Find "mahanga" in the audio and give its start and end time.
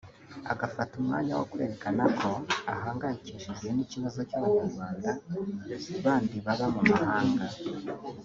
6.91-7.45